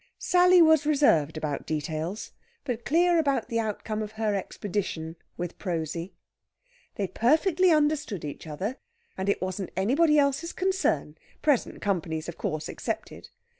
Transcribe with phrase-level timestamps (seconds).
[0.17, 2.31] Sally was reserved about details,
[2.63, 6.15] but clear about the outcome of her expedition with Prosy.
[6.95, 8.77] They perfectly understood each other,
[9.15, 13.29] and it wasn't anybody else's concern; present company's, of course, excepted.